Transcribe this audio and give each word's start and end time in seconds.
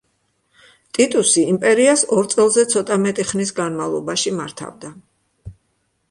ტიტუსი 0.97 1.41
იმპერიას 1.49 2.03
ორ 2.19 2.29
წელზე 2.31 2.63
ცოტა 2.71 2.97
მეტი 3.03 3.25
ხნის 3.33 3.51
განმავლობაში 3.59 4.33
მართავდა. 4.39 4.91